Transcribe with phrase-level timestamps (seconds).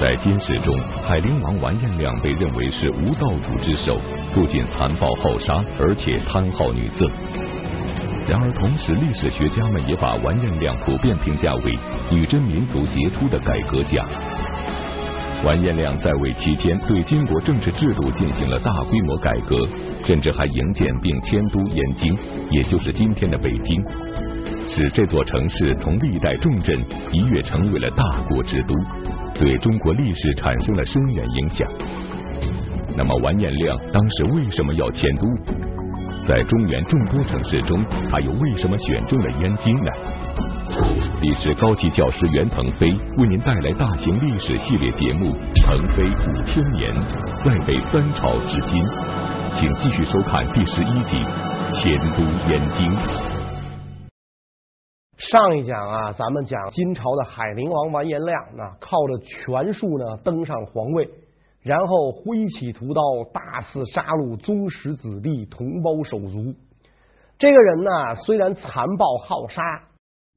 [0.00, 0.78] 在金史中，
[1.08, 3.98] 海陵王完颜亮被认为是无道主之首，
[4.32, 7.04] 不仅残暴好杀，而且贪好女色。
[8.28, 11.76] 然而，同时历史学家们也把完颜亮普遍评价为
[12.12, 14.06] 女真民族杰出的改革家。
[15.44, 19.66] 完颜亮在位期间，对金国政治制度进行了大规模改革，
[20.06, 22.16] 甚至还营建并迁都燕京，
[22.52, 23.84] 也就是今天的北京。
[24.76, 26.78] 使这座城市从历代重镇
[27.10, 28.74] 一跃成为了大国之都，
[29.38, 31.68] 对中国历史产生了深远影响。
[32.96, 35.22] 那么完颜亮当时为什么要迁都？
[36.26, 39.90] 在中原众多城市中，他又为什么选中了燕京呢？
[41.22, 45.34] 历史高级教师袁腾飞为您带来大型历史系列节目
[45.64, 46.92] 《腾飞五千年》，
[47.44, 48.84] 再北三朝至今，
[49.58, 51.16] 请继续收看第十一集
[51.82, 52.90] 《迁都燕京》。
[55.18, 61.10] 上一讲啊，咱们讲金朝的海陵王完颜亮，那靠着权术呢登上皇位，
[61.60, 66.54] 然后挥起屠刀，大肆杀戮宗室子弟、同胞手足。
[67.36, 69.60] 这个人呢，虽然残暴好杀，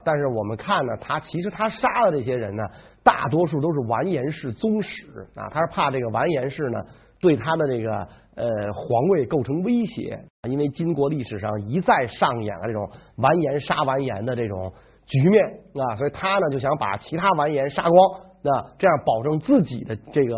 [0.03, 2.63] 但是我们看呢，他其实他杀的这些人呢，
[3.03, 4.89] 大多数都是完颜氏宗室
[5.35, 6.79] 啊，他是怕这个完颜氏呢
[7.19, 10.19] 对他的这个呃皇位构成威胁。
[10.49, 14.73] 因为金国历史上一再上演了这种完颜杀完颜的这种
[15.05, 15.43] 局面
[15.75, 20.37] 啊，所以他呢就想把其他完颜杀光啊，这样保证自己的这个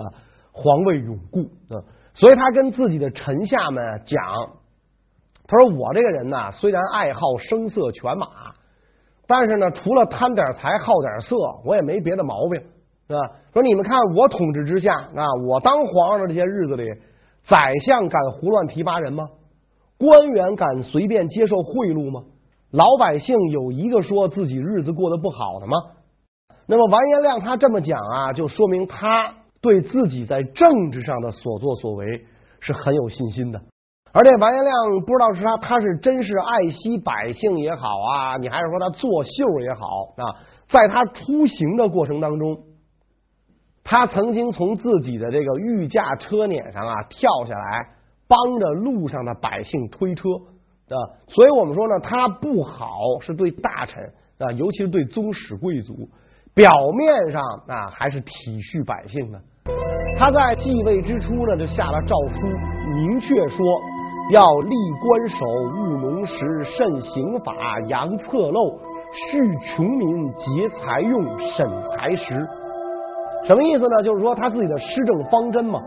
[0.52, 1.80] 皇位永固啊。
[2.16, 4.22] 所以他跟自己的臣下们讲，
[5.48, 8.28] 他说：“我这个人呢，虽然爱好声色犬马，
[9.26, 12.62] 但是呢，除了贪点财好点色，我也没别的毛病，
[13.08, 13.20] 是吧？
[13.54, 16.88] 说你们看我统治之下啊，我当皇上的这些日子里，
[17.48, 19.30] 宰相敢胡乱提拔人吗？”
[19.98, 22.24] 官员敢随便接受贿赂吗？
[22.72, 25.78] 老百姓有一个说自己日子过得不好的吗？
[26.68, 32.26] 那么完颜亮他这么讲啊，就说明他对自己在政治上的所作所为
[32.60, 33.62] 是很有信心的。
[34.12, 34.74] 而且完颜亮
[35.06, 39.86] 不知道是他他是真是爱惜百姓也好啊，你还是说他作秀也好
[40.18, 40.36] 啊，
[40.70, 42.58] 在他出行的过程当中，
[43.84, 47.90] 他曾经从自己的这个御驾车辇上啊跳下来。
[48.26, 50.30] 帮着路上的百姓推车
[50.90, 54.02] 啊，所以我们说呢，他不好是对大臣
[54.40, 56.10] 啊，尤其是对宗室贵族，
[56.56, 56.68] 表
[56.98, 59.40] 面上啊还是体恤百姓的。
[60.18, 62.48] 他在继位之初呢，就下了诏书，
[62.96, 63.68] 明确说
[64.32, 67.54] 要立官守，务农时，慎刑法，
[67.90, 68.80] 扬侧漏，
[69.30, 72.48] 恤穷民，节财用，审财时。
[73.46, 74.04] 什么意思呢？
[74.04, 75.82] 就是说他自己的施政方针嘛。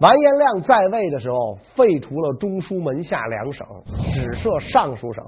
[0.00, 3.66] 完颜亮在位的时候，废除了中书门下两省，
[4.12, 5.24] 只设尚书省。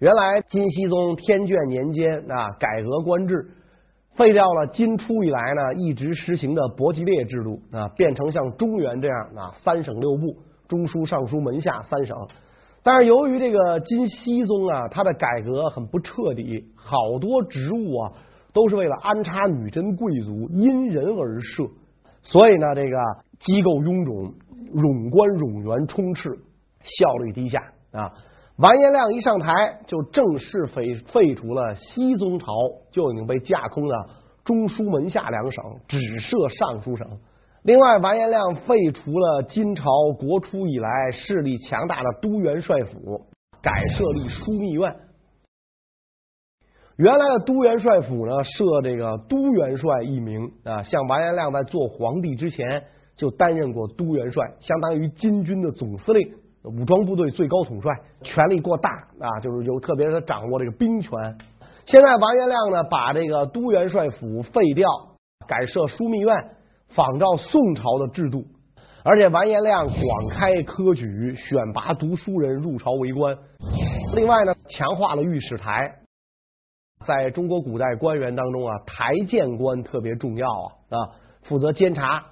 [0.00, 3.34] 原来金熙宗天眷年间啊，改革官制，
[4.16, 12.16] 废掉了金初以来呢一直实行的伯吉列制度啊，变成像中原这样啊三省六部，中书、尚书、门下三省。
[12.82, 18.12] 但是由于这个金熙宗啊，他的改革很不彻底，好多职务啊
[18.52, 21.64] 都是为了安插女真贵族，因人而设，
[22.22, 22.96] 所以呢，这个。
[23.46, 24.34] 机构臃肿，
[24.74, 26.28] 冗官冗员充斥，
[26.82, 28.10] 效率低下啊！
[28.56, 32.46] 完颜亮一上台，就正式废废除了西宗朝
[32.90, 33.94] 就已经被架空的
[34.44, 37.06] 中书门下两省，只设尚书省。
[37.62, 39.84] 另外，完颜亮废除了金朝
[40.18, 43.24] 国初以来势力强大的都元帅府，
[43.62, 44.96] 改设立枢密院。
[46.98, 52.84] 原来的都元帅府呢，设这个都元帅一名啊，像完颜亮在做皇帝之前。
[53.18, 57.90] 就担任过都元帅，相当于金军的总司令，武装部队最高统帅，
[58.22, 61.10] 权力过大啊，就是有特别的掌握这个兵权。
[61.86, 64.88] 现在完颜亮呢，把这个都元帅府废掉，
[65.48, 66.32] 改设枢密院，
[66.94, 68.44] 仿照宋朝的制度。
[69.02, 73.36] 而且完颜亮广开科举，选拔读书人入朝为官。
[74.14, 75.92] 另外呢，强化了御史台。
[77.08, 80.96] 在中国古代官员当中啊，台谏官特别重要啊啊，
[81.44, 82.22] 负责监察。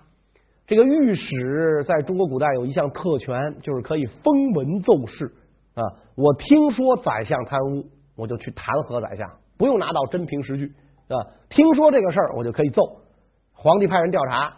[0.66, 5.32] 这个御史在中国古代有一项特权，就是可以封文奏事
[5.74, 5.82] 啊。
[6.14, 7.86] 我听说宰相贪污，
[8.16, 10.66] 我就去弹劾宰相，不用拿到真凭实据
[11.08, 11.16] 啊。
[11.48, 12.82] 听说这个事儿，我就可以奏。
[13.54, 14.56] 皇帝派人调查，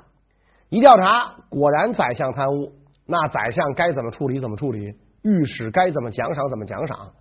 [0.69, 2.73] 一调查果然宰相贪污，
[3.07, 4.81] 那宰相该怎么处理怎么处理，
[5.23, 7.13] 御史该怎么奖赏怎么奖赏。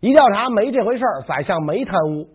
[0.00, 2.26] 一调查没这回事儿，宰相没贪污，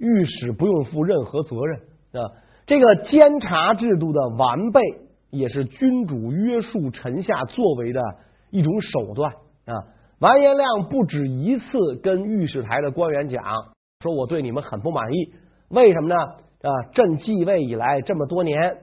[0.00, 1.78] 御史不用负任何责任
[2.20, 2.32] 啊。
[2.66, 4.80] 这个监察制度的完备。
[5.32, 8.02] 也是君主约束臣下作为的
[8.50, 9.30] 一种手段
[9.64, 9.78] 啊！
[10.18, 13.40] 完颜亮不止一次跟御史台的官员讲，
[14.00, 15.32] 说我对你们很不满意，
[15.68, 16.16] 为什么呢？
[16.16, 18.78] 啊，朕继位以来这么多年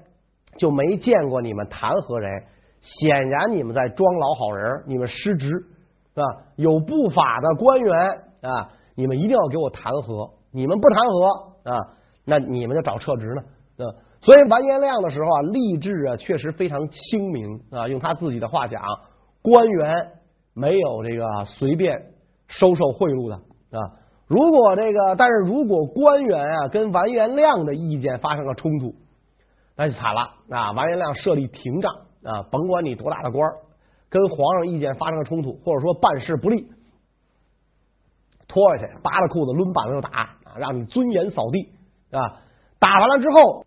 [0.57, 2.43] 就没见过你们弹劾人，
[2.81, 5.51] 显然你们在装老好人，你们失职
[6.15, 6.23] 啊！
[6.55, 7.93] 有不法的官员
[8.39, 11.79] 啊，你们一定要给我弹劾，你们不弹劾啊，
[12.25, 13.85] 那你们就找撤职呢。
[13.85, 18.81] 啊，所以完颜亮的时候啊，吏治啊确实非常清明啊，用他自己的话讲，
[19.41, 20.11] 官员
[20.53, 22.13] 没有这个随便
[22.47, 23.35] 收受贿赂的
[23.77, 23.91] 啊。
[24.27, 28.95] 如果这个，但是如果官员啊跟完颜亮的意见发生了冲突，
[29.77, 30.71] 那就惨了啊！
[30.71, 33.47] 完颜亮设立廷杖啊，甭管你多大的官，
[34.09, 36.67] 跟皇上意见发生了冲突，或者说办事不利，
[38.47, 41.69] 拖下去，扒了裤子抡板子就打啊，让你尊严扫地
[42.11, 42.41] 啊！
[42.79, 43.65] 打完了之后，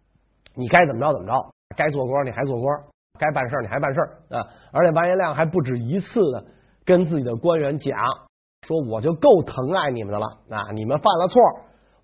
[0.54, 1.32] 你该怎么着怎么着，
[1.76, 2.80] 该做官你还做官，
[3.18, 4.00] 该办事你还办事
[4.30, 4.46] 啊！
[4.72, 6.44] 而且完颜亮还不止一次的
[6.84, 7.96] 跟自己的官员讲。
[8.66, 10.70] 说我就够疼爱你们的了啊！
[10.72, 11.42] 你们犯了错，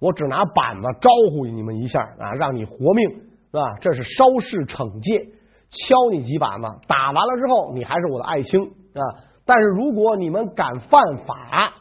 [0.01, 3.77] 我只拿板子招呼你们一下啊，让你活命是吧？
[3.81, 5.33] 这是稍事惩戒，
[5.71, 8.61] 敲你几板子，打完了之后，你还是我的爱卿
[8.95, 9.03] 啊！
[9.45, 11.75] 但是如果你们敢犯法，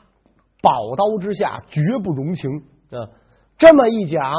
[0.66, 2.50] 宝刀之下绝不容情
[2.90, 3.06] 啊！
[3.60, 4.34] 这么一讲，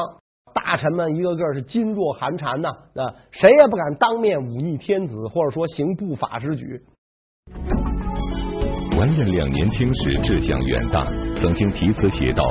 [0.52, 3.14] 大臣们一个个是噤若寒蝉呐啊！
[3.31, 6.82] 谁也不敢当面忤逆天子，或者说行不法之举。
[8.99, 11.05] 完颜亮年轻时志向远大，
[11.40, 12.43] 曾经题词写道：“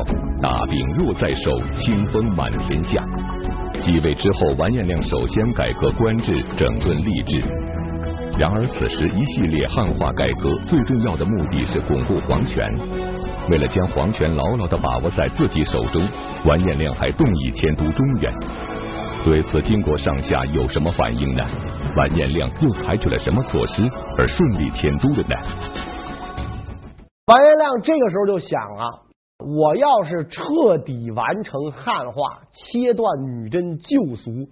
[0.42, 1.52] 大柄若在手，
[1.82, 3.04] 清风满天下。”
[3.84, 7.75] 继位之后，完颜亮首先改革官制，整顿吏治。
[8.38, 12.68] 然而，此时一系列汉化改革最重要的目的是巩固皇权。
[13.50, 16.06] 为了将皇权牢牢地把握在自己手中，
[16.44, 18.34] 完颜亮还动议迁都中原。
[19.24, 21.46] 对此，金国上下有什么反应呢？
[21.96, 25.36] 完颜亮又采取了什么措施而顺利迁都的呢？
[27.28, 28.84] 完颜亮这个时候就想啊，
[29.40, 34.50] 我要是彻底完成汉化，切断女真旧俗，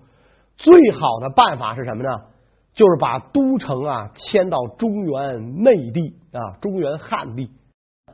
[0.56, 2.10] 最好的办法是什么呢？
[2.74, 7.50] 就是把都城啊迁到中原内地啊，中原汉地。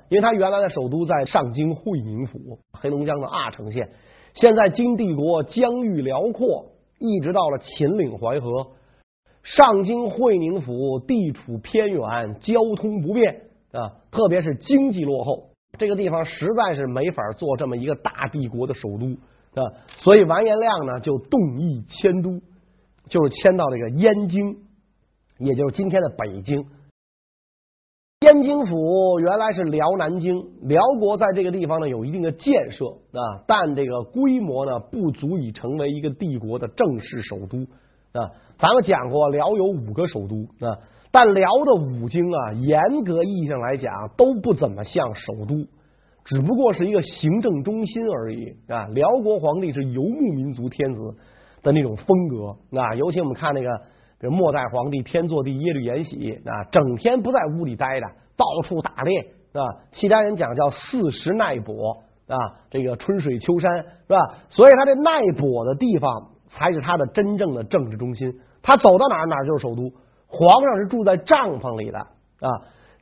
[0.10, 3.90] 因为他原来的首都在上京会宁府，黑龙江的阿城县。
[4.34, 8.68] 现在金帝国疆域辽阔，一直到了秦岭淮河，
[9.44, 13.42] 上京会宁府地处偏远，交通不便。
[13.72, 22.42] 啊，特别是经济落后，这个地方实在是没法做这么一个大帝国的首都啊，所以完颜亮呢就动议迁都，
[23.10, 24.58] 就是迁到这个燕京，
[25.40, 26.66] 也就是今天的北京。
[28.22, 37.60] 燕京府原来是辽南京，辽国在这个地方呢有一定的建设啊，但这个规模呢不足以成为一个帝国的正式首都
[38.12, 38.30] 啊。
[38.58, 40.36] 咱们讲过，辽有五个首都
[40.66, 40.78] 啊。
[41.12, 45.56] 但辽的五京啊，严格意义上来讲都不怎么像首都，
[46.26, 48.86] 只不过是一个行政中心而已啊。
[48.88, 51.16] 辽国皇帝是游牧民族天子
[51.62, 53.70] 的那种风格啊，尤其我们看那个，
[54.20, 58.08] 比如末代皇帝天祚帝耶律延禧啊，整天不在屋里待着，
[58.38, 59.20] 到处打猎
[59.54, 59.62] 啊。
[59.92, 62.36] 契丹人讲叫四时奈泊啊，
[62.70, 64.18] 这个春水秋山是吧？
[64.50, 69.92] 所以他这奈泊的地方才是他的真正的政治中心，他走到哪儿哪儿就是首都。
[70.32, 72.50] 皇上是住在帐篷里的啊，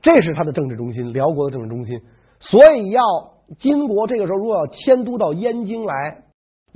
[0.01, 1.99] 这是他的政治中心，辽国的政治中心。
[2.39, 3.01] 所以要
[3.59, 6.23] 金国这个时候如果要迁都到燕京来，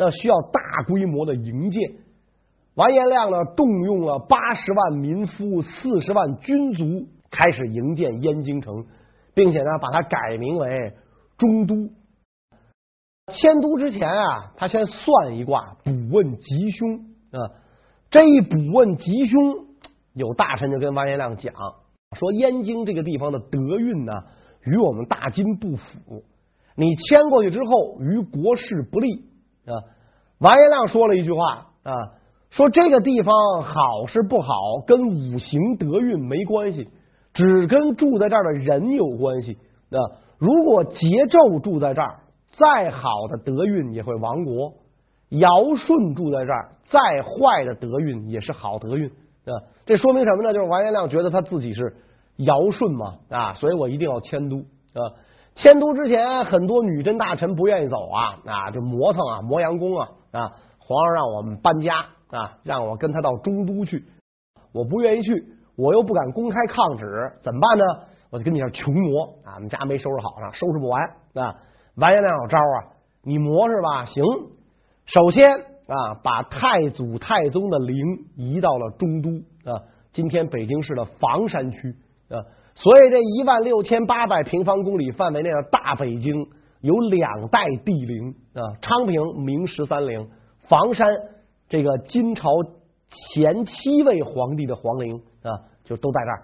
[0.01, 1.92] 那需要大规模的营建。
[2.73, 8.87] 完颜亮呢，动用了八十万民夫、四十万军卒，开始营建燕京城，
[9.35, 10.94] 并且呢，把它改名为
[11.37, 11.75] 中都。
[13.31, 16.97] 迁都之前啊，他先算一卦，卜问吉凶
[17.31, 17.61] 啊。
[18.09, 19.68] 这一卜问吉凶。
[20.14, 21.54] 有大臣就跟完颜亮讲
[22.18, 24.14] 说，燕京这个地方的德运呢，
[24.66, 26.23] 与我们大金不符。
[26.75, 29.25] 你迁过去之后，于国事不利
[29.66, 29.71] 啊。
[30.42, 31.94] 完颜亮说了一句话啊，
[32.50, 34.52] 说这个地方好是不好，
[34.88, 36.90] 跟五行德运没关系，
[37.33, 39.54] 只跟住在这儿的人有关系
[39.92, 39.98] 啊。
[40.40, 42.21] 如果桀纣住在这儿，
[42.57, 44.74] 再好的德运也会亡国；
[45.30, 49.07] 尧舜住在这儿，再坏的德运也是好德运。
[49.45, 49.54] 啊，
[49.86, 50.54] 这说明什么呢？
[50.54, 51.95] 就是王延亮觉得他自己是
[52.38, 55.14] 尧舜嘛啊，所以我一定要迁都啊。
[55.54, 60.52] 迁都之前，很多女真大臣不愿意走啊啊，就磨蹭啊，磨洋工啊啊。
[60.78, 61.95] 皇上让我们搬家
[62.30, 64.06] 啊，让我跟他到中都去，
[64.73, 65.31] 我不愿意去，
[65.78, 67.06] 我又不敢公开抗旨，
[67.44, 67.83] 怎么办呢？
[68.31, 71.02] 我就跟你这穷磨啊，我们家没收拾好呢，收拾不完
[71.35, 71.56] 啊。
[71.95, 74.06] 完颜亮有招啊，你磨是吧？
[74.06, 74.23] 行，
[75.06, 75.71] 首先。
[75.88, 77.97] 啊，把太祖太宗的陵
[78.38, 79.30] 移到了中都
[79.69, 79.83] 啊，
[80.14, 81.97] 今天北京市的房山区
[82.30, 86.47] 啊，所以这一万六千八百平方公里范围内的大北京
[86.81, 90.28] 有两代帝陵啊，昌平明十三陵，
[90.68, 91.07] 房山
[91.69, 92.50] 这个金朝
[93.33, 96.44] 前七位皇帝的皇陵啊，就都在这儿。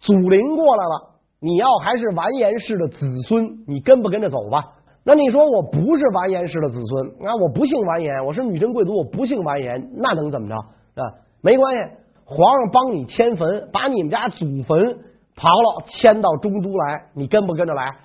[0.00, 1.10] 祖陵过来了，
[1.40, 4.62] 你要还是完颜氏的子孙，你跟不跟着走吧？
[5.02, 11.14] 那你说我不是完颜氏的子孙，那我不姓完颜，我是女真贵族，我不姓完颜，那能怎么着啊？
[11.42, 11.82] 没关系，
[12.26, 14.98] 皇上帮你迁坟，把你们家祖坟
[15.36, 17.96] 刨了，迁到中都来，你跟不跟着来？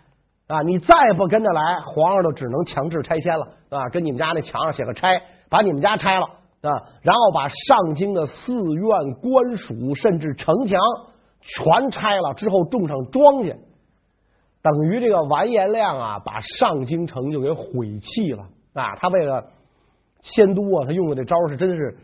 [0.48, 3.90] 啊，你再不跟着来，皇上就只能强制拆迁了啊！
[3.90, 6.26] 跟你们家那墙上写个拆，把你们家拆了
[6.62, 6.70] 啊，
[7.02, 10.80] 然后把上京的寺院、官署，甚至城墙
[11.42, 13.56] 全拆了之后，种上庄稼，
[14.62, 18.44] 等于这个完颜亮啊，把上京城就给毁弃了
[18.76, 18.96] 啊！
[18.98, 19.46] 他为了
[20.22, 21.98] 迁都啊，他用的这招是真是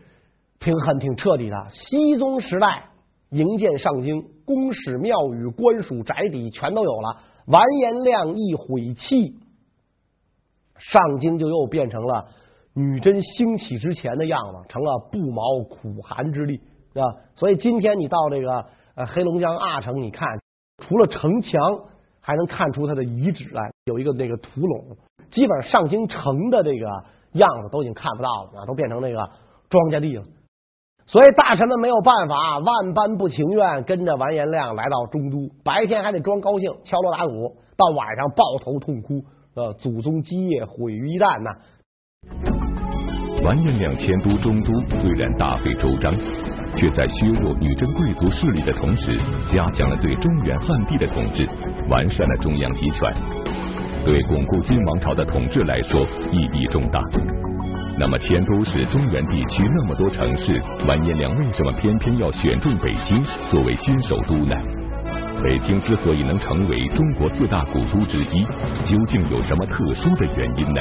[0.58, 1.56] 挺狠、挺彻底的。
[1.70, 2.86] 熹宗时代
[3.30, 7.20] 营建上京，宫室、庙宇、官署、宅邸全都有了。
[7.46, 9.36] 完颜亮一毁弃，
[10.78, 12.28] 上京就又变成了
[12.74, 16.60] 女真兴起之前的样子，成了不毛苦寒之地，
[16.94, 17.08] 对吧？
[17.34, 20.28] 所以今天你到这个呃黑龙江阿城，你看
[20.78, 21.60] 除了城墙，
[22.20, 24.96] 还能看出它的遗址来，有一个那个土垄，
[25.30, 26.86] 基本上上京城的这个
[27.32, 29.30] 样子都已经看不到了啊，都变成那个
[29.68, 30.24] 庄稼地了。
[31.12, 35.50] 所以大臣们没有办法，万般不情愿，跟着完颜亮来到中都。
[35.62, 39.20] 白天还得装高兴，敲锣打鼓；到晚上抱头痛哭。
[39.54, 41.50] 呃，祖宗基业毁于一旦呐！
[43.44, 46.14] 完颜亮迁都中都，虽然大费周章，
[46.78, 49.14] 却在削弱女真贵族势力的同时，
[49.54, 51.46] 加强了对中原汉地的统治，
[51.90, 53.12] 完善了中央集权，
[54.06, 56.00] 对巩固金王朝的统治来说
[56.32, 57.02] 意义重大。
[57.98, 64.56] 那么，迁都是中原地区那么多城市，完颜亮为什么偏偏要选中北京作为新首都呢？
[65.44, 68.44] 北京之所以能成为中国四大古都之一，
[68.88, 70.80] 究竟有什么特殊的原因呢？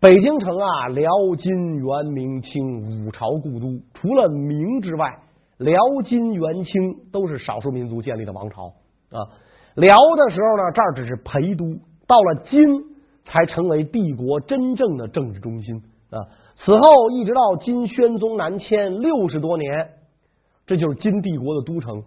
[0.00, 5.18] 北京城啊，辽、金、元、明、清五朝故都，除了明之外，
[5.58, 6.72] 辽、金、元、清
[7.12, 8.68] 都是少数民族建立的王朝
[9.10, 9.20] 啊。
[9.74, 11.64] 辽的时候呢，这儿只是陪都，
[12.08, 12.95] 到了金。
[13.26, 16.24] 才成为帝国真正的政治中心啊！
[16.56, 19.90] 此后一直到金宣宗南迁六十多年，
[20.66, 22.02] 这就是金帝国的都城。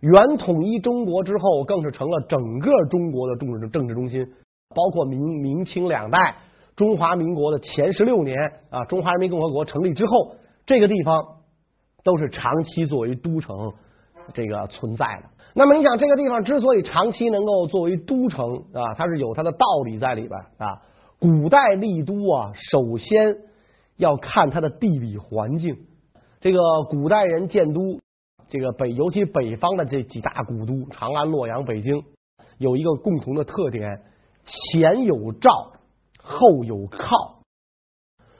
[0.00, 4.26] 元统一中国之后，更是成了整个中国的政治政治中心。
[4.74, 6.36] 包括明明清两代，
[6.76, 8.36] 中华民国的前十六年
[8.70, 11.22] 啊，中华人民共和国成立之后，这个地方
[12.04, 13.72] 都是长期作为都城
[14.32, 15.28] 这个存在的。
[15.54, 20.82] 那么你想，这个地方之所以长期能够作为都城啊，它是有它的道理在里边啊。
[21.18, 23.36] 古代立都啊，首先
[23.96, 25.76] 要看它的地理环境。
[26.40, 27.98] 这个古代人建都，
[28.48, 32.04] 这个北尤其北方的这几大古都，长安、洛阳、北京，
[32.58, 34.02] 有一个共同的特点：
[34.44, 35.72] 前有赵，
[36.22, 37.40] 后有靠。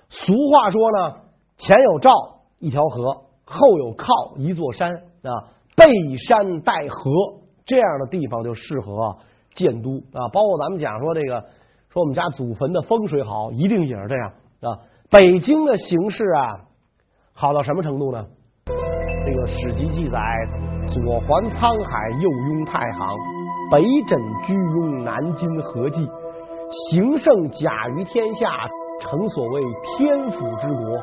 [0.08, 1.16] 俗话说呢，
[1.58, 2.12] 前有赵
[2.58, 4.06] 一条河，后有靠
[4.38, 5.58] 一座山啊。
[5.80, 7.10] 背山带河
[7.64, 9.16] 这样的地方就适合
[9.54, 11.40] 建都啊，包括咱们讲说这个
[11.88, 14.78] 说我们家祖坟的风水好，一定也是这样啊。
[15.10, 16.60] 北京的形势啊，
[17.32, 18.26] 好到什么程度呢？
[18.66, 20.18] 这个史籍记载：
[20.86, 23.16] 左环沧海，右拥太行，
[23.72, 26.06] 北枕居庸，南经河济，
[26.90, 28.68] 形胜甲于天下，
[29.00, 29.62] 成所谓
[29.96, 31.00] 天府之国，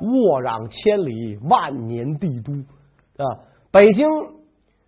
[0.00, 2.52] 沃壤千里，万年帝都。
[3.18, 4.08] 啊，北京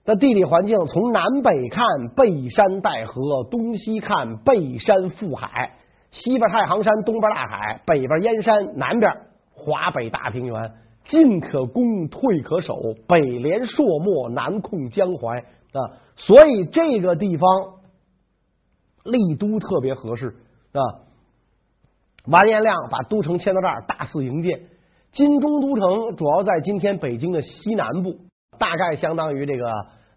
[0.04, 1.84] 的地理环境从南北看
[2.14, 5.78] 背山带河，东西看背山负海，
[6.12, 9.12] 西边太行山，东边大海，北边燕山，南边
[9.52, 10.72] 华北大平原，
[11.08, 12.76] 进可攻，退可守，
[13.08, 15.40] 北连朔漠，南控江淮
[15.72, 17.48] 啊，所以这个地方
[19.02, 20.36] 立都特别合适
[20.72, 20.80] 啊。
[22.26, 24.68] 完颜亮把都城迁到这儿，大肆营建。
[25.12, 28.16] 金中都城主要在今天北京的西南部，
[28.58, 29.66] 大概相当于这个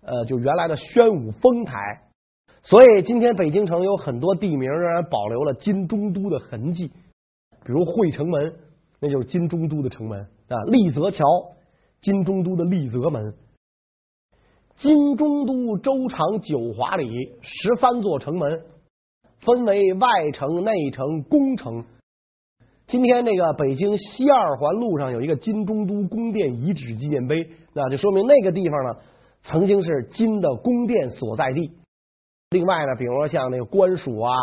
[0.01, 1.75] 呃，就原来的宣武丰台。
[2.61, 8.53] 所以今天北京城有很多地名仍然保留了金中都的痕迹，比如惠城门，
[9.01, 11.25] 那就是金中都的城门啊；立泽桥，
[12.01, 13.33] 金中都的立泽门。
[14.77, 17.09] 金中都周长九华里，
[17.41, 18.61] 十三座城门，
[19.41, 21.85] 分为外城、内城、宫城。
[22.93, 28.99] 今天那个北京西二环路上有一个金中都宫殿遗址纪念碑，那就说明那个地方呢
[29.45, 31.71] 曾经是金的宫殿所在地。
[32.51, 34.35] 另外呢，比如说像那个官署啊、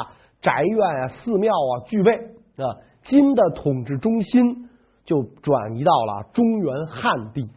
[0.43, 4.69] 宅院啊、寺庙啊具备啊，金的统治中心
[5.05, 7.49] 就转移到了中原汉地。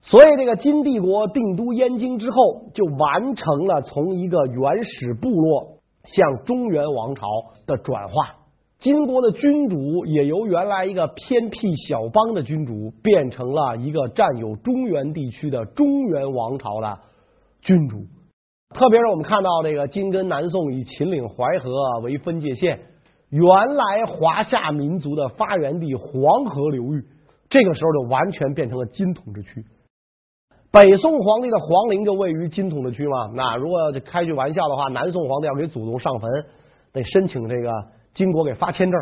[0.00, 7.26] 所以这个金帝国定都燕京之后，就完成了从一个原始部落向中原王朝
[7.66, 8.36] 的转化。
[8.82, 16.98] 金国的君主也由原来一个偏僻小邦的君主，变成了一个占有中原地区的中原王朝的
[17.60, 17.98] 君主。
[18.74, 21.70] 特别是我们看到这个金跟南宋以秦岭淮河
[22.02, 22.80] 为分界线，
[23.30, 23.46] 原
[23.76, 27.04] 来华夏民族的发源地黄河流域，
[27.48, 29.64] 这个时候就完全变成了金统治区。
[30.72, 33.30] 北宋皇帝的皇陵就位于金统治区嘛。
[33.32, 36.28] 那如果要开句玩笑的话，南宋皇帝要给祖宗上坟，
[36.92, 37.70] 得申请这个。
[38.14, 39.00] 金国给发签证，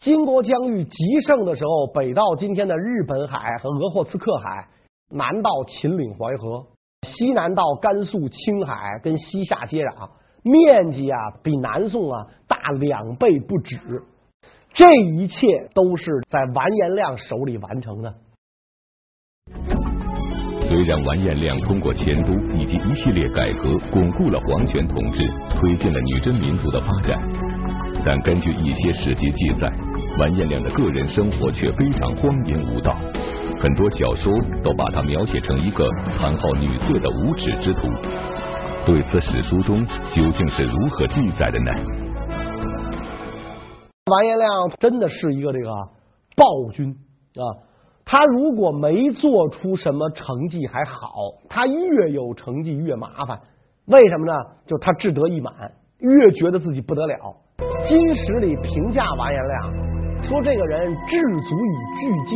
[0.00, 0.96] 金国疆域极
[1.26, 4.68] 盛的时候，北到今天的日本海和鄂霍次克海，
[5.10, 6.66] 南到秦岭淮河，
[7.02, 10.10] 西南到甘肃、青海，跟西夏接壤，
[10.42, 13.78] 面积啊比南宋啊大两倍不止。
[14.74, 15.36] 这一切
[15.72, 18.14] 都是在完颜亮手里完成的。
[20.66, 27.43] 虽然完颜亮通过迁都以及一系列改革，巩固了皇权统治，推进了女真民族的发展。
[28.06, 29.66] 但根据一些史籍记载，
[30.18, 32.94] 完颜亮的个人生活却非常荒淫无道，
[33.62, 34.30] 很多小说
[34.62, 37.88] 都把他描写成一个贪好女色的无耻之徒。
[38.84, 39.82] 对此史书中
[40.12, 41.72] 究竟是如何记载的呢？
[44.04, 45.70] 完颜亮真的是一个这个
[46.36, 47.42] 暴君啊！
[48.04, 51.08] 他如果没做出什么成绩还好，
[51.48, 53.40] 他越有成绩越麻烦。
[53.86, 54.34] 为什么呢？
[54.66, 55.54] 就他志得意满，
[55.98, 57.16] 越觉得自己不得了。
[57.56, 59.72] 金史里评价完颜亮
[60.24, 62.34] 说：“这个人智足以拒谏，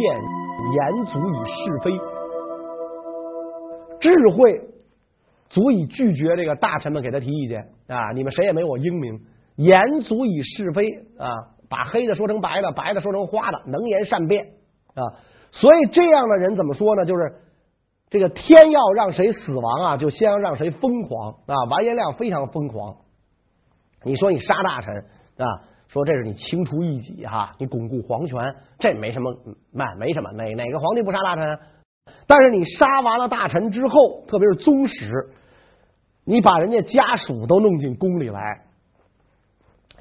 [0.75, 1.91] 言足以是非，
[4.01, 4.61] 智慧
[5.49, 8.13] 足以拒绝这个大臣们给他提意见啊！
[8.13, 9.21] 你们谁也没我英明。
[9.57, 10.87] 言足以是非
[11.19, 11.27] 啊，
[11.69, 14.45] 把黑的说成白的，白的说成花的，能言善辩
[14.95, 15.03] 啊！
[15.51, 17.05] 所以这样的人怎么说呢？
[17.05, 17.33] 就是
[18.11, 21.55] 这个天要让谁死亡啊，就先要让谁疯狂啊！
[21.71, 22.97] 完颜亮非常疯狂。”
[24.05, 24.95] 你说你杀大臣
[25.39, 25.47] 啊？
[25.89, 29.35] 说这是你清除异己哈，你巩固皇权，这没什么，
[29.73, 31.59] 没没什么，哪哪个皇帝不杀大臣？
[32.27, 35.31] 但是你杀完了大臣之后，特别是宗室，
[36.27, 38.41] 你把人家家属都弄进宫里来，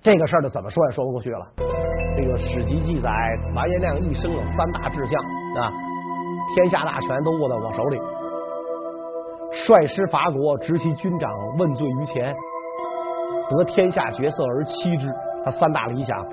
[0.01, 1.53] 这个事儿就怎么说也说不过去了。
[2.17, 3.10] 这个史籍记载，
[3.55, 5.71] 完颜亮一生有三大志向啊，
[6.53, 7.97] 天下大权都握在我手里，
[9.65, 12.36] 率师伐国，执其军长，问罪于前。
[13.49, 15.07] 得天下绝色而妻之，
[15.45, 16.25] 他三大理想，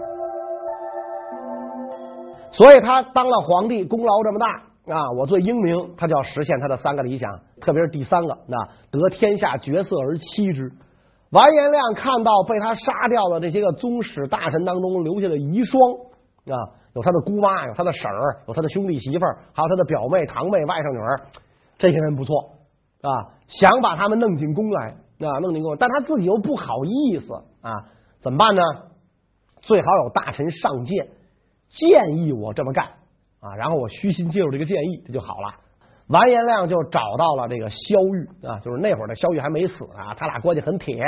[2.50, 4.48] 所以他当了皇帝，功劳这么大
[4.92, 5.10] 啊！
[5.16, 10.72] 我最英明，他就要实现他的三个理想，特别是第三个，啊，得天下绝色而妻之。
[11.30, 16.06] 完颜亮看到被他杀掉的这些个宗室大臣当中留下的遗孀
[16.52, 16.58] 啊，
[16.94, 21.20] 有他的姑妈，有他的婶儿，有他的兄弟媳妇儿，还有他的表妹、堂妹、外甥女儿，
[21.78, 22.54] 这些人不错
[23.02, 24.96] 啊，想把他们弄进宫来。
[25.18, 27.70] 啊，弄进宫，但他自己又不好意思啊，
[28.20, 28.62] 怎么办呢？
[29.62, 31.08] 最好有大臣上谏，
[31.68, 32.84] 建议我这么干
[33.40, 35.54] 啊，然后我虚心接受这个建议，这就好了。
[36.08, 37.76] 完颜亮就找到了这个萧
[38.12, 41.02] 玉啊，就是那会儿的萧玉还没死啊，他俩关系很铁。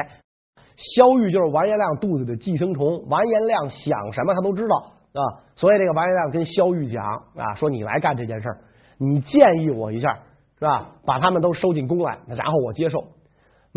[0.95, 5.21] 萧玉就是完颜亮肚子里的寄生虫，完颜亮想什么他都知道啊，
[5.57, 7.05] 所以这个完颜亮跟萧玉讲
[7.37, 8.59] 啊，说你来干这件事儿，
[8.99, 10.21] 你建议我一下
[10.59, 10.93] 是吧？
[11.05, 13.05] 把他们都收进宫来，然后我接受。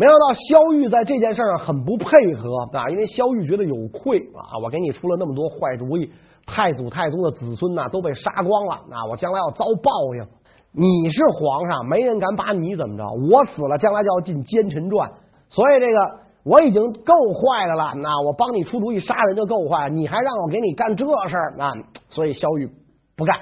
[0.00, 6.10] 没想到萧玉在这件事上很不配合啊，因为萧玉觉得有愧啊，我给你出了那么多坏主意，
[6.46, 10.26] 太祖太宗的子孙呐都被杀光了，那我将来要遭报应。
[10.72, 15.12] 你是皇上，没人敢把你怎么着，我死了将来就要进奸臣传，
[15.50, 15.98] 所以这个
[16.44, 21.72] 我已经够坏的了，那我帮你出主意杀人就够坏，你还让我给你干这事儿啊？
[22.08, 22.70] 所以萧玉
[23.18, 23.36] 不干，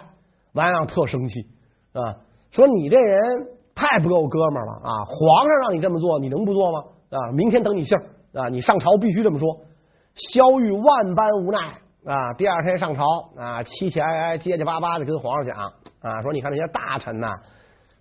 [0.55, 1.35] 完颜亮特生气
[1.93, 2.19] 啊，
[2.51, 3.58] 说你这人。
[3.79, 4.91] 太不够哥们儿了啊！
[5.07, 6.81] 皇上让你这么做，你能不做吗？
[7.11, 8.03] 啊，明天等你信儿
[8.43, 8.49] 啊！
[8.49, 9.47] 你上朝必须这么说。
[10.33, 13.05] 萧玉万般无奈啊，第二天上朝
[13.37, 15.57] 啊，凄凄哀哀、结结巴巴的跟皇上讲
[16.03, 17.29] 啊，说你看那些大臣呐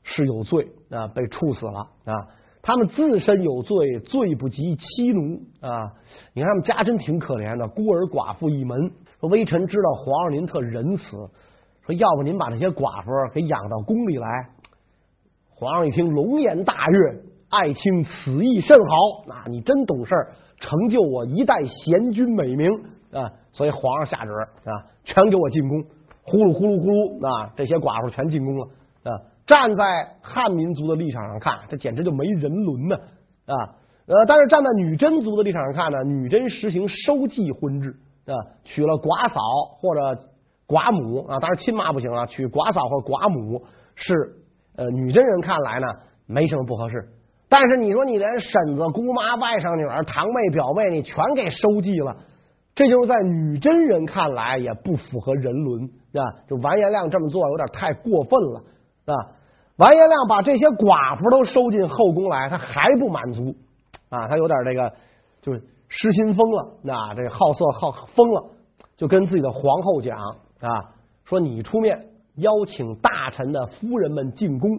[0.02, 2.26] 是有罪啊，被处死了啊，
[2.64, 5.94] 他们自身有罪，罪不及妻奴啊。
[6.34, 8.92] 你看他们家真挺可怜的，孤儿寡妇一门。
[9.20, 11.04] 说微臣知道皇上您特仁慈，
[11.86, 14.28] 说要不您把这些寡妇给养到宫里来。
[15.60, 19.26] 皇上一听，龙颜大悦，爱卿此意甚好。
[19.26, 22.70] 那、啊、你真懂事儿，成就我一代贤君美名
[23.12, 23.34] 啊！
[23.54, 24.32] 所以皇上下旨
[24.70, 25.84] 啊，全给我进宫，
[26.22, 27.52] 呼噜呼噜呼噜啊！
[27.56, 28.68] 这些寡妇全进宫了
[29.02, 29.10] 啊！
[29.48, 29.84] 站在
[30.22, 32.96] 汉民族的立场上看，这简直就没人伦呢
[33.48, 33.82] 啊！
[34.06, 37.96] 呃，但是站在女真族的立场上看呢，女真实行收继婚制
[38.28, 39.42] 啊，娶了寡嫂
[39.80, 40.22] 或者
[40.68, 43.64] 寡母啊，当然亲妈不行啊，娶寡嫂或寡母
[43.96, 44.44] 是。
[44.78, 45.88] 呃，女真人看来呢，
[46.26, 46.96] 没什么不合适。
[47.50, 52.16] 但是你说你连婶子、姑妈、外甥女儿、堂妹、表妹，你全给收继了，
[52.76, 56.22] 这就是在女真人看来也不符合人伦啊！
[56.48, 58.62] 就完颜亮这么做有点太过分了
[59.06, 59.14] 啊！
[59.78, 63.56] 完颜亮把这些寡妇都收进后宫来，他还不满足
[64.10, 64.28] 啊！
[64.28, 64.94] 他有点这个
[65.42, 68.44] 就是失心疯了，那这好色好疯了，
[68.98, 70.68] 就跟自己的皇后讲啊，
[71.24, 71.98] 说你出面
[72.38, 74.70] 邀请大臣的夫人们进宫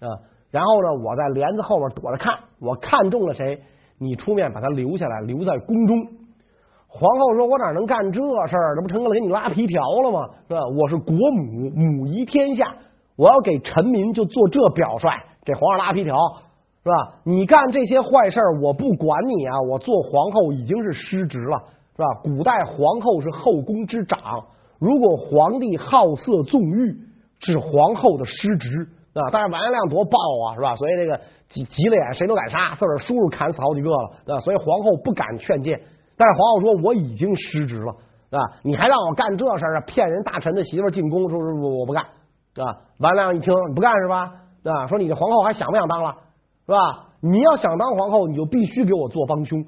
[0.00, 0.06] 啊，
[0.50, 3.60] 然后呢，我在帘子后面躲着看，我看中了谁，
[3.98, 6.06] 你出面把他留下来，留在宫中。
[6.96, 8.76] 皇后说：“我哪能干这事儿？
[8.76, 10.28] 这不成了给你拉皮条了吗？
[10.46, 10.60] 是吧？
[10.78, 12.72] 我是国母，母仪天下，
[13.16, 15.10] 我要给臣民就做这表率，
[15.44, 16.16] 给皇上拉皮条，
[16.84, 17.18] 是吧？
[17.24, 19.60] 你干这些坏事儿，我不管你啊！
[19.68, 21.58] 我做皇后已经是失职了，
[21.96, 22.06] 是吧？
[22.22, 24.44] 古代皇后是后宫之长，
[24.78, 26.96] 如果皇帝好色纵欲，
[27.44, 29.28] 这是皇后的失职啊！
[29.30, 30.74] 但是完颜亮多暴啊，是吧？
[30.76, 34.40] 所以这个急急了眼，谁都敢杀，自个儿叔叔砍死好几个了，啊！
[34.40, 35.78] 所以皇后不敢劝谏。”
[36.16, 37.92] 但是皇后说：“我已经失职了，
[38.30, 39.80] 啊，你还让我干这事儿啊？
[39.86, 42.80] 骗人大臣的媳妇进宫，说是我我不干，啊。
[42.98, 44.32] 完颜亮一听你不干是吧？
[44.64, 46.14] 啊，说你的皇后还想不想当了，
[46.64, 46.78] 是吧？
[47.20, 49.64] 你要想当皇后，你就必须给我做帮凶。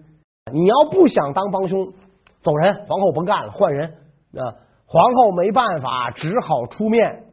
[0.53, 1.93] 你要不想当帮凶，
[2.41, 3.89] 走人，皇后不干了，换人。
[3.89, 4.55] 啊，
[4.87, 7.25] 皇后没办法，只好出面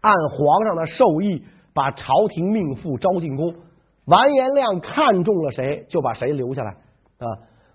[0.00, 1.42] 按皇上的授意，
[1.74, 3.54] 把朝廷命妇招进宫。
[4.06, 7.26] 完颜亮看中了谁，就把谁留下来，啊。”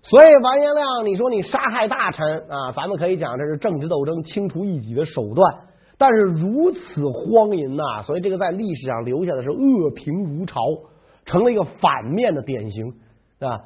[0.02, 5.54] 所以完颜亮，你说你杀害大臣啊，咱们可以讲这是政治斗争、清除异己的手段，
[5.98, 10.60] 但是如此荒淫呐，所以这个在历史上留下的是恶评如潮，
[11.24, 12.94] 成了一个反面的典型
[13.40, 13.64] 啊！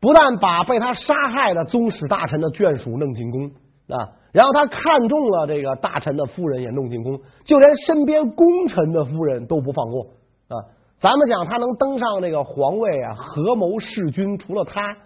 [0.00, 3.50] 不但把被他杀害的宗室大臣的眷属弄进宫
[3.88, 10.02] 啊，然后他看中了这个大臣的夫人也弄进宫，就连身边功臣的夫人都不放过
[10.48, 10.76] 啊！
[11.00, 14.96] 咱们讲他能登上这个皇位啊，合谋弑君，除了他。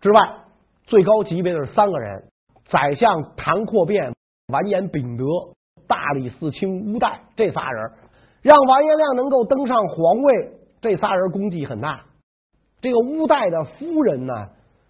[0.00, 0.20] 之外，
[0.86, 2.24] 最高级别的是三个人：
[2.64, 4.14] 宰相谭阔变、
[4.52, 5.24] 完颜秉德、
[5.86, 7.20] 大理寺卿乌代。
[7.36, 7.90] 这仨人
[8.40, 12.04] 让完颜亮能够登上皇位，这仨人功绩很大。
[12.80, 14.32] 这个乌代的夫人呢，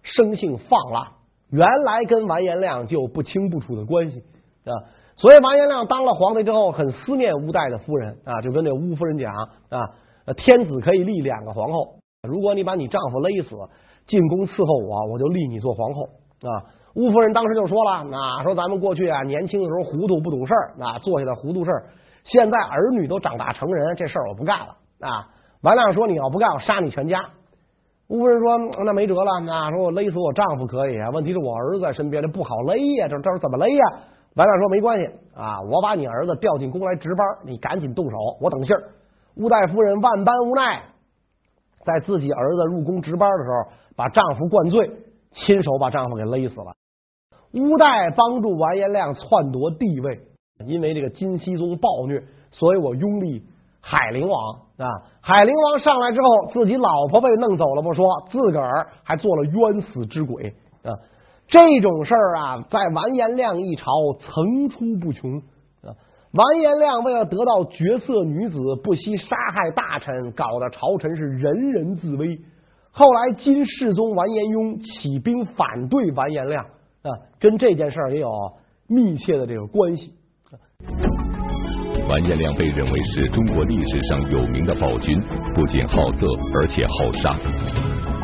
[0.01, 1.12] 生性放浪，
[1.53, 4.19] 原来跟完颜亮就不清不楚的关系
[4.65, 4.73] 啊。
[5.15, 9.33] 所以完颜亮当了皇帝之后，很思念乌代的夫人啊，就跟那乌夫人讲
[9.69, 9.87] 啊，
[10.35, 13.55] 天子可以立两个皇后，如果你把你丈夫勒死。
[14.05, 16.03] 进宫伺候我，我就立你做皇后
[16.43, 16.67] 啊！
[16.95, 21.85] 乌夫人当时就说了：“啊，说咱们过去啊，年轻的时候糊涂不懂事儿，啊，做下的糊涂事儿。
[22.25, 25.31] 现在儿女都长大成人，这事儿我不干了啊！”
[25.63, 27.29] 完亮说：“你要不干，我杀你全家。”
[28.13, 33.83] 乌夫人说：“那没辙了，那说我勒死我丈夫可以啊，问题是我儿子在身边，这不好勒呀，这这怎么勒呀？”
[34.37, 38.83] 完亮说：“没关系啊，我把你儿子调进宫来值班，你赶紧动手，我等信儿。”
[39.37, 40.83] 乌代夫人万般无奈。
[41.83, 44.91] 在自己儿子入宫值班的时候，把丈夫灌醉，
[45.31, 46.75] 亲手把丈夫给勒死了。
[47.53, 50.19] 乌代帮助完颜亮篡夺帝位，
[50.67, 53.43] 因为这个金熙宗暴虐，所以我拥立
[53.81, 54.85] 海陵王啊。
[55.21, 60.91] 海陵王上来之后，自己老婆被弄走了不说，自个儿还做了冤死之鬼啊。
[61.47, 65.37] 这种事儿啊，在完颜亮一朝层出不穷
[65.81, 65.91] 啊。
[66.31, 72.39] 完颜亮为了得到绝色女子，不惜杀害大臣，搞得朝臣是人人自危。
[72.91, 77.09] 后来金世宗完颜雍起兵反对完颜亮啊，
[77.39, 78.31] 跟这件事儿也有
[78.87, 80.13] 密切的这个关系。
[82.07, 85.19] 完颜亮被认为是中国历史上有名的暴君，
[85.55, 87.35] 不仅好色，而且好杀。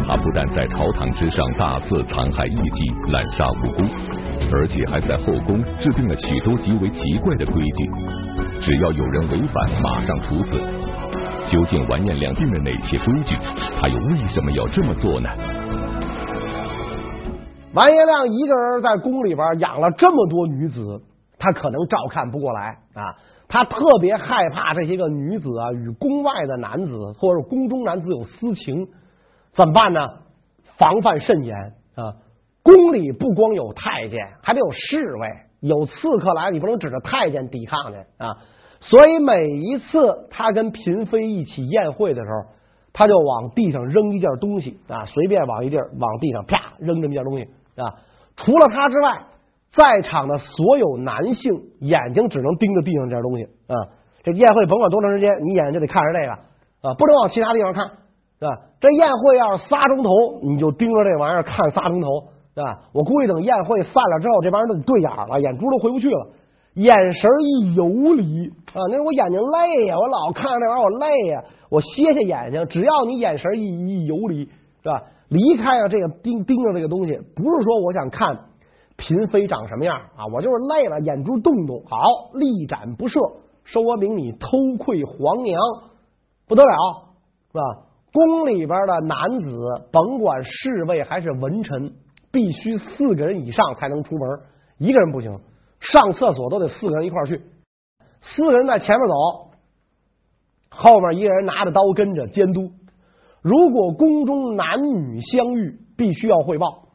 [0.05, 3.83] 他不但在朝堂之上大肆残害异己，滥杀无辜。
[4.51, 7.89] 而且还在后宫制定了许多极为奇怪的规矩，
[8.61, 10.59] 只要有人违反，马上处死。
[11.51, 13.35] 究竟完颜亮定了哪些规矩？
[13.79, 15.29] 他又为什么要这么做呢？
[17.73, 21.01] 完颜亮一个人在宫里边养了这么多女子，
[21.37, 23.13] 他可能照看不过来啊！
[23.49, 28.87] 他特别害怕这些个女子啊与宫外的男子或者宫中男子有私情，
[29.53, 30.07] 怎么办呢？
[30.77, 31.57] 防范甚严
[31.95, 32.15] 啊！
[32.61, 35.27] 宫里不光有太监，还得有侍卫，
[35.59, 38.37] 有刺客来，你不能指着太监抵抗去啊！
[38.81, 42.53] 所以每一次他跟嫔妃一起宴会的时候，
[42.93, 47.97] 他就往地上扔一件东西啊，随便往一地儿往地上啪扔这么一件东西啊。
[48.37, 49.23] 除了他之外，
[49.75, 53.75] 在场的所有男性眼睛只能盯着地上这件东西啊。
[54.23, 56.31] 这宴会甭管多长时间，你眼睛就得看着这个
[56.81, 57.85] 啊，不能往其他地方看
[58.39, 58.51] 是吧。
[58.79, 60.09] 这宴会要是仨钟头，
[60.43, 62.07] 你就盯着这玩意儿看仨钟头。
[62.55, 62.89] 是吧！
[62.91, 66.27] 我估计等宴会散了之后，这帮人都得对眼了，眼珠都回不去了。
[66.73, 72.65] 眼神一游离啊，那我眼睛累呀，我老看着那玩意儿我累呀，我歇歇眼睛。
[72.67, 74.43] 只要你眼神一一游离，
[74.81, 75.03] 是吧？
[75.29, 78.35] 离开了这个盯盯着这个东西，不是说我想看
[78.99, 80.27] 嫔妃长什么样啊？
[80.33, 81.97] 我就是累了，眼珠动动，好，
[82.33, 85.59] 立斩不赦，说明你偷窥皇娘，
[86.47, 87.15] 不得了，
[87.51, 87.61] 是吧？
[88.11, 89.57] 宫里边的男子，
[89.91, 91.93] 甭管侍卫还是文臣，
[92.31, 94.39] 必须四个人以上才能出门，
[94.77, 95.39] 一个人不行。
[95.79, 97.41] 上厕所都得四个人一块去，
[98.21, 99.13] 四个人在前面走，
[100.69, 102.71] 后面一个人拿着刀跟着监督。
[103.41, 106.88] 如果宫中男女相遇，必须要汇报。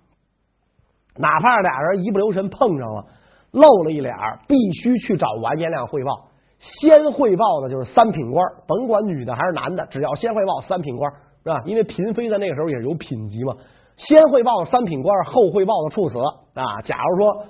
[1.17, 3.05] 哪怕俩人一不留神碰上了，
[3.53, 4.15] 露了一脸，
[4.49, 6.29] 必须去找完颜亮汇报。
[6.59, 11.63] 先汇报的就是三品官，甭管女的还是男的，只要先汇报三品官，是吧？
[11.67, 13.55] 因为嫔妃在那个时候也是有品级嘛。
[13.97, 16.19] 先汇报三品官，后汇报的处死
[16.55, 16.81] 啊。
[16.85, 17.47] 假如说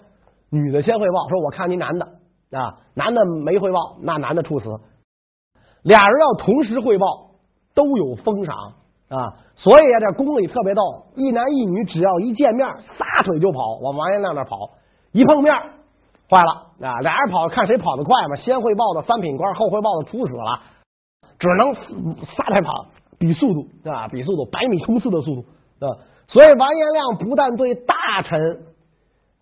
[0.50, 2.06] 女的先汇报，说我看你男的
[2.50, 4.68] 啊，男的没汇报，那男的处死。
[5.82, 7.06] 俩人要同时汇报，
[7.74, 8.56] 都有封赏。
[9.14, 10.82] 啊，所以啊，这宫里特别逗，
[11.14, 12.66] 一男一女只要一见面，
[12.98, 14.56] 撒腿就跑，往完颜亮那跑，
[15.12, 15.54] 一碰面，
[16.28, 16.98] 坏了啊！
[17.00, 18.36] 俩人跑，看谁跑得快嘛。
[18.36, 20.60] 先汇报的三品官，后汇报的处死了，
[21.38, 22.86] 只能撒腿跑，
[23.18, 25.44] 比速度啊，比速度，百米冲刺的速度
[25.86, 25.86] 啊。
[26.26, 28.40] 所以完颜亮不但对大臣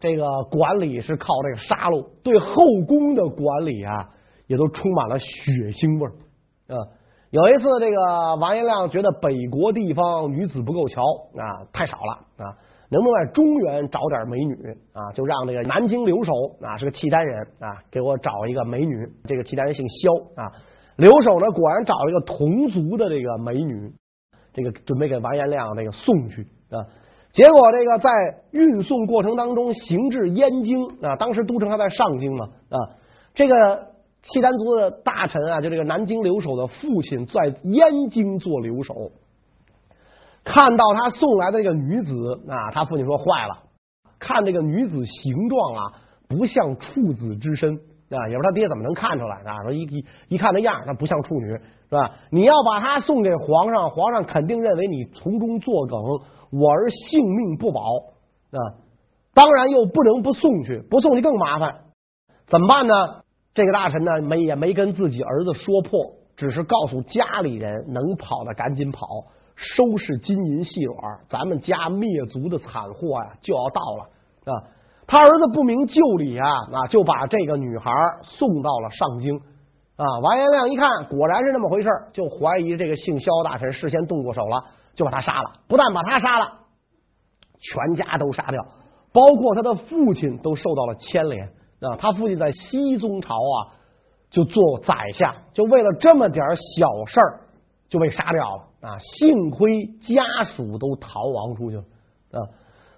[0.00, 2.56] 这个管理是靠这个杀戮，对后
[2.86, 4.10] 宫的管理啊，
[4.48, 5.26] 也都充满了血
[5.70, 6.88] 腥味儿啊。
[7.32, 11.00] 有一次，这个王延亮觉得北国地方女子不够瞧
[11.34, 12.52] 啊，太少了啊，
[12.90, 14.54] 能不能在中原找点美女
[14.92, 15.10] 啊？
[15.14, 18.94] 就让这个南京留守啊，是个契丹人啊，给我找一个美女。
[19.24, 20.52] 这个契丹人姓萧啊，
[20.96, 23.90] 留守呢，果然找了一个同族的这个美女，
[24.52, 26.84] 这个准备给王延亮这个送去啊。
[27.32, 28.10] 结果这个在
[28.50, 32.76] 运送过程当中，行至燕京啊，当时都城还在上京嘛啊，
[33.32, 33.90] 这个。
[34.22, 38.94] 契丹族的大臣啊，就这个南京留守的父亲，在燕京做留守，
[40.44, 43.64] 看到他送来的这个女子啊，他父亲说坏了，
[44.18, 45.82] 看这个女子形状啊，
[46.28, 47.74] 不像处子之身
[48.10, 49.62] 啊，也不知道他爹怎么能看出来啊？
[49.64, 52.12] 说一一一看那样，他不像处女是吧？
[52.30, 55.98] 你要把他送给皇上，皇上肯定认为你从中作梗，
[56.50, 57.80] 我儿性命不保
[58.52, 58.78] 啊！
[59.34, 61.86] 当然又不能不送去，不送去更麻烦，
[62.46, 63.21] 怎么办呢？
[63.54, 65.90] 这个大臣呢，没也没跟自己儿子说破，
[66.36, 69.06] 只是告诉家里人，能跑的赶紧跑，
[69.54, 74.64] 收拾金银细软，咱们家灭族的惨祸呀就要到了啊！
[75.06, 77.90] 他儿子不明就里啊，啊就把这个女孩
[78.22, 79.36] 送到了上京
[79.96, 80.04] 啊。
[80.22, 85.52] 完颜亮一看，果然是那么回事，就怀疑这个姓萧大臣事先动过手了，就把他杀了。
[85.68, 86.52] 不但把他杀了，
[87.60, 88.64] 全家都杀掉，
[89.12, 91.50] 包括他的父亲都受到了牵连。
[91.82, 93.74] 啊，他父亲在西宗朝啊，
[94.30, 96.46] 就做宰相，就为了这么点
[96.78, 97.40] 小事儿
[97.88, 98.98] 就被杀掉了啊！
[98.98, 101.82] 幸亏家属都逃亡出去了
[102.30, 102.38] 啊！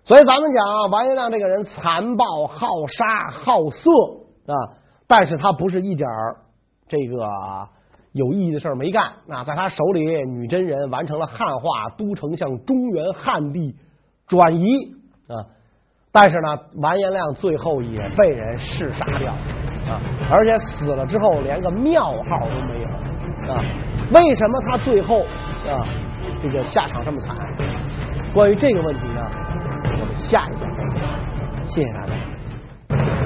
[0.04, 3.90] 所以咱们讲啊完颜亮这个人残暴好杀好色
[4.46, 4.54] 啊，
[5.08, 6.06] 但是他不是一点
[6.86, 7.26] 这个
[8.12, 13.74] 有意义的事儿没干啊，在他手里，女真人完成了汉化，都城向中原汉地
[14.28, 14.66] 转移。
[16.16, 19.32] 但是呢，完颜亮最后也被人弑杀掉
[19.92, 19.98] 啊！
[20.30, 22.88] 而且死了之后连个庙号都没有
[23.52, 23.60] 啊！
[24.12, 25.22] 为什么他最后
[25.68, 25.82] 啊
[26.40, 27.36] 这个下场这么惨？
[28.32, 29.28] 关于这个问题呢，
[29.86, 31.02] 我们下一讲再讲。
[31.66, 33.23] 谢谢大家。